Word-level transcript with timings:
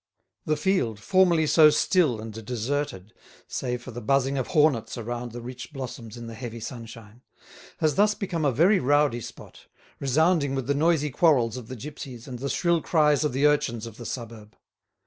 The 0.45 0.57
field, 0.57 0.99
formerly 0.99 1.45
so 1.45 1.69
still 1.69 2.19
and 2.19 2.43
deserted, 2.43 3.13
save 3.47 3.83
for 3.83 3.91
the 3.91 4.01
buzzing 4.01 4.35
of 4.39 4.47
hornets 4.47 4.97
around 4.97 5.31
the 5.31 5.43
rich 5.43 5.71
blossoms 5.71 6.17
in 6.17 6.25
the 6.25 6.33
heavy 6.33 6.59
sunshine, 6.59 7.21
has 7.81 7.93
thus 7.93 8.15
become 8.15 8.43
a 8.43 8.51
very 8.51 8.79
rowdy 8.79 9.21
spot, 9.21 9.67
resounding 9.99 10.55
with 10.55 10.65
the 10.65 10.73
noisy 10.73 11.11
quarrels 11.11 11.55
of 11.55 11.67
the 11.67 11.75
gipsies 11.75 12.27
and 12.27 12.39
the 12.39 12.49
shrill 12.49 12.81
cries 12.81 13.23
of 13.23 13.31
the 13.31 13.45
urchins 13.45 13.85
of 13.85 13.97
the 13.97 14.05
suburb. 14.07 14.57